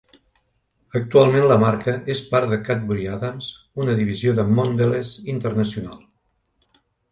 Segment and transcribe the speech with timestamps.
[0.99, 3.51] Actualment la marca és part de Cadbury Adams,
[3.85, 6.05] una divisió de Mondelez International.